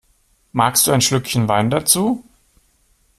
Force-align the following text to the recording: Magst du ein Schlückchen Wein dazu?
Magst 0.51 0.87
du 0.87 0.91
ein 0.91 1.01
Schlückchen 1.01 1.47
Wein 1.47 1.69
dazu? 1.69 2.23